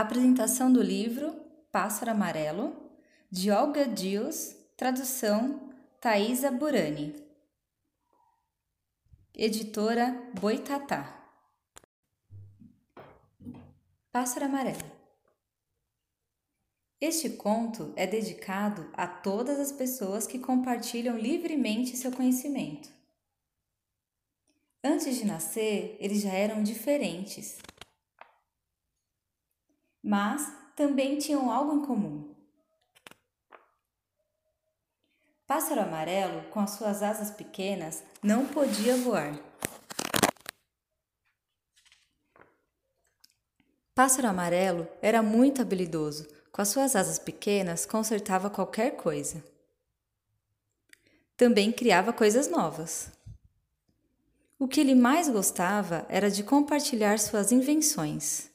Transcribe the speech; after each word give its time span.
Apresentação 0.00 0.72
do 0.72 0.80
livro 0.80 1.34
Pássaro 1.72 2.12
Amarelo, 2.12 2.88
de 3.28 3.50
Olga 3.50 3.84
Dias, 3.84 4.56
tradução 4.76 5.72
Thaisa 6.00 6.52
Burani. 6.52 7.16
Editora 9.34 10.30
Boitatá. 10.40 11.28
Pássaro 14.12 14.44
Amarelo. 14.44 14.88
Este 17.00 17.30
conto 17.30 17.92
é 17.96 18.06
dedicado 18.06 18.88
a 18.92 19.04
todas 19.04 19.58
as 19.58 19.72
pessoas 19.72 20.28
que 20.28 20.38
compartilham 20.38 21.18
livremente 21.18 21.96
seu 21.96 22.12
conhecimento. 22.12 22.88
Antes 24.84 25.16
de 25.16 25.26
nascer, 25.26 25.96
eles 25.98 26.22
já 26.22 26.32
eram 26.32 26.62
diferentes, 26.62 27.58
mas 30.08 30.50
também 30.74 31.18
tinham 31.18 31.50
algo 31.50 31.74
em 31.74 31.84
comum. 31.84 32.34
Pássaro 35.46 35.82
amarelo, 35.82 36.48
com 36.50 36.60
as 36.60 36.70
suas 36.70 37.02
asas 37.02 37.30
pequenas, 37.30 38.02
não 38.22 38.46
podia 38.46 38.96
voar. 38.96 39.38
Pássaro 43.94 44.28
amarelo 44.28 44.88
era 45.02 45.22
muito 45.22 45.60
habilidoso 45.60 46.26
com 46.50 46.62
as 46.62 46.68
suas 46.68 46.96
asas 46.96 47.18
pequenas, 47.18 47.84
consertava 47.84 48.48
qualquer 48.48 48.92
coisa. 48.96 49.44
Também 51.36 51.70
criava 51.70 52.14
coisas 52.14 52.48
novas. 52.48 53.12
O 54.58 54.66
que 54.66 54.80
ele 54.80 54.94
mais 54.94 55.28
gostava 55.28 56.06
era 56.08 56.30
de 56.30 56.42
compartilhar 56.42 57.18
suas 57.18 57.52
invenções. 57.52 58.50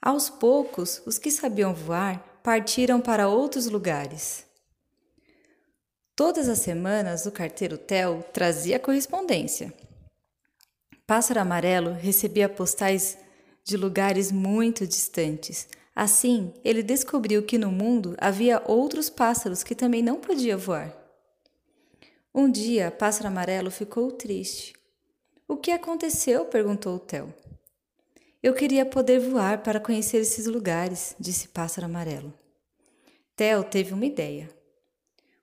Aos 0.00 0.30
poucos, 0.30 1.02
os 1.04 1.18
que 1.18 1.30
sabiam 1.30 1.74
voar 1.74 2.40
partiram 2.42 3.00
para 3.00 3.28
outros 3.28 3.66
lugares. 3.66 4.46
Todas 6.14 6.48
as 6.48 6.58
semanas, 6.58 7.26
o 7.26 7.32
carteiro 7.32 7.76
Theo 7.76 8.24
trazia 8.32 8.78
correspondência. 8.78 9.72
Pássaro 11.06 11.40
Amarelo 11.40 11.92
recebia 11.92 12.48
postais 12.48 13.18
de 13.64 13.76
lugares 13.76 14.32
muito 14.32 14.86
distantes. 14.86 15.68
Assim, 15.94 16.54
ele 16.64 16.82
descobriu 16.82 17.42
que 17.42 17.58
no 17.58 17.70
mundo 17.70 18.14
havia 18.18 18.62
outros 18.66 19.10
pássaros 19.10 19.62
que 19.62 19.74
também 19.74 20.02
não 20.02 20.20
podiam 20.20 20.58
voar. 20.58 20.94
Um 22.34 22.50
dia, 22.50 22.90
Pássaro 22.90 23.28
Amarelo 23.28 23.70
ficou 23.70 24.12
triste. 24.12 24.74
O 25.46 25.56
que 25.56 25.70
aconteceu? 25.70 26.44
perguntou 26.44 26.96
o 26.96 27.00
Theo. 27.00 27.34
Eu 28.48 28.54
queria 28.54 28.86
poder 28.86 29.18
voar 29.18 29.62
para 29.62 29.78
conhecer 29.78 30.16
esses 30.22 30.46
lugares, 30.46 31.14
disse 31.20 31.48
Pássaro 31.48 31.84
Amarelo. 31.84 32.32
Theo 33.36 33.62
teve 33.62 33.92
uma 33.92 34.06
ideia. 34.06 34.48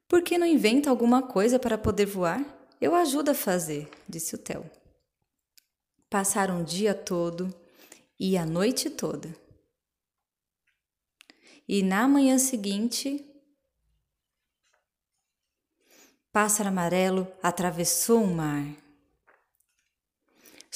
Por 0.07 0.23
que 0.23 0.39
não 0.39 0.47
inventa 0.47 0.89
alguma 0.89 1.21
coisa 1.21 1.59
para 1.59 1.77
poder 1.77 2.07
voar? 2.07 2.43
Eu 2.81 2.95
ajudo 2.95 3.29
a 3.29 3.35
fazer, 3.35 3.87
disse 4.09 4.33
o 4.33 4.39
Theo. 4.39 4.67
Passaram 6.09 6.61
o 6.61 6.63
dia 6.63 6.95
todo 6.95 7.53
e 8.19 8.35
a 8.39 8.43
noite 8.43 8.89
toda. 8.89 9.29
E 11.67 11.83
na 11.83 12.07
manhã 12.07 12.39
seguinte, 12.39 13.23
Pássaro 16.31 16.69
Amarelo 16.69 17.31
atravessou 17.43 18.23
um 18.23 18.33
mar. 18.33 18.84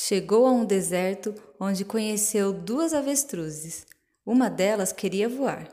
Chegou 0.01 0.45
a 0.45 0.51
um 0.51 0.63
deserto 0.63 1.35
onde 1.59 1.83
conheceu 1.83 2.53
duas 2.53 2.93
avestruzes. 2.93 3.85
Uma 4.25 4.49
delas 4.49 4.93
queria 4.93 5.27
voar. 5.27 5.69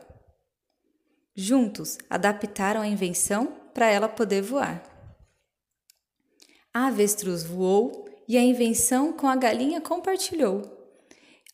Juntos, 1.33 1.97
adaptaram 2.09 2.81
a 2.81 2.87
invenção 2.87 3.55
para 3.73 3.89
ela 3.89 4.09
poder 4.09 4.41
voar. 4.41 4.83
A 6.73 6.87
avestruz 6.87 7.45
voou 7.45 8.05
e 8.27 8.37
a 8.37 8.43
invenção 8.43 9.13
com 9.13 9.27
a 9.27 9.35
galinha 9.37 9.79
compartilhou. 9.79 10.61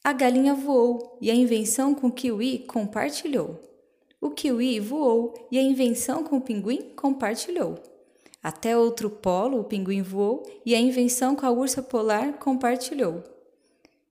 A 0.03 0.11
galinha 0.11 0.55
voou 0.55 1.19
e 1.21 1.29
a 1.29 1.35
invenção 1.35 1.93
com 1.93 2.07
o 2.07 2.11
kiwi 2.11 2.65
compartilhou. 2.65 3.61
O 4.19 4.31
kiwi 4.31 4.79
voou 4.79 5.47
e 5.51 5.59
a 5.59 5.61
invenção 5.61 6.23
com 6.23 6.37
o 6.37 6.41
pinguim 6.41 6.91
compartilhou. 6.95 7.92
Até 8.43 8.77
outro 8.77 9.09
polo, 9.09 9.61
o 9.61 9.63
pinguim 9.63 10.01
voou 10.01 10.43
e 10.65 10.75
a 10.75 10.79
invenção 10.79 11.33
com 11.33 11.45
a 11.45 11.51
ursa 11.51 11.81
polar 11.81 12.33
compartilhou. 12.33 13.23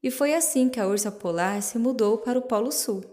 E 0.03 0.11
foi 0.11 0.35
assim 0.35 0.71
que 0.71 0.81
a 0.81 0.87
ursa 0.87 1.13
polar 1.13 1.63
se 1.63 1.79
mudou 1.79 2.17
para 2.17 2.39
o 2.39 2.43
Polo 2.43 2.73
Sul. 2.73 3.05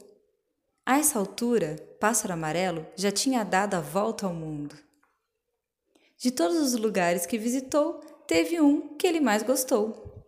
A 0.85 0.97
essa 0.97 1.19
altura, 1.19 1.75
Pássaro 1.99 2.33
Amarelo 2.33 2.87
já 2.95 3.11
tinha 3.11 3.43
dado 3.43 3.75
a 3.75 3.81
volta 3.81 4.25
ao 4.25 4.33
mundo. 4.33 4.75
De 6.17 6.31
todos 6.31 6.57
os 6.57 6.75
lugares 6.79 7.25
que 7.25 7.37
visitou, 7.37 7.99
teve 8.25 8.59
um 8.61 8.95
que 8.95 9.05
ele 9.05 9.19
mais 9.19 9.43
gostou. 9.43 10.25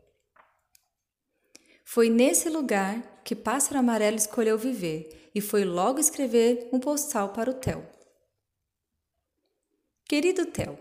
Foi 1.86 2.10
nesse 2.10 2.50
lugar 2.50 3.22
que 3.24 3.36
Pássaro 3.36 3.80
Amarelo 3.80 4.18
escolheu 4.18 4.58
viver 4.58 5.32
e 5.34 5.40
foi 5.40 5.64
logo 5.64 6.00
escrever 6.00 6.70
um 6.72 6.80
postal 6.80 7.30
para 7.30 7.50
o 7.50 7.54
Theo. 7.54 8.01
Querido 10.12 10.46
Theo, 10.46 10.78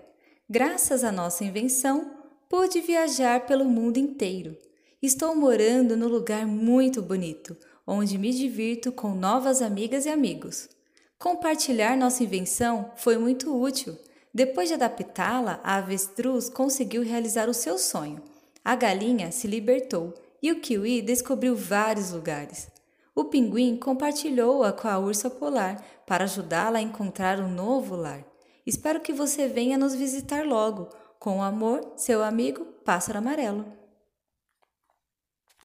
graças 0.49 1.05
à 1.05 1.13
nossa 1.13 1.45
invenção, 1.45 2.11
pude 2.49 2.81
viajar 2.81 3.47
pelo 3.47 3.65
mundo 3.65 3.97
inteiro. 3.97 4.59
Estou 5.01 5.37
morando 5.37 5.97
num 5.97 6.09
lugar 6.09 6.45
muito 6.45 7.01
bonito, 7.01 7.57
onde 7.87 8.19
me 8.19 8.33
divirto 8.33 8.91
com 8.91 9.15
novas 9.15 9.63
amigas 9.63 10.05
e 10.05 10.09
amigos. 10.09 10.69
Compartilhar 11.17 11.97
nossa 11.97 12.25
invenção 12.25 12.91
foi 12.97 13.19
muito 13.19 13.57
útil. 13.57 13.97
Depois 14.35 14.67
de 14.67 14.75
adaptá-la, 14.75 15.61
a 15.63 15.77
avestruz 15.77 16.49
conseguiu 16.49 17.05
realizar 17.05 17.49
o 17.49 17.55
seu 17.55 17.79
sonho. 17.79 18.21
A 18.65 18.75
galinha 18.75 19.31
se 19.31 19.47
libertou 19.47 20.13
e 20.43 20.51
o 20.51 20.59
kiwi 20.59 21.03
descobriu 21.03 21.55
vários 21.55 22.11
lugares. 22.11 22.67
O 23.15 23.27
pinguim 23.27 23.77
compartilhou-a 23.77 24.73
com 24.73 24.89
a 24.89 24.99
ursa 24.99 25.31
polar 25.31 25.81
para 26.05 26.25
ajudá-la 26.25 26.81
a 26.81 26.83
encontrar 26.83 27.39
um 27.39 27.49
novo 27.49 27.95
lar. 27.95 28.29
Espero 28.71 29.01
que 29.01 29.13
você 29.13 29.49
venha 29.49 29.77
nos 29.77 29.97
visitar 29.97 30.47
logo. 30.47 30.91
Com 31.19 31.43
amor, 31.43 31.95
seu 31.97 32.23
amigo 32.23 32.65
Pássaro 32.85 33.19
Amarelo. 33.19 33.80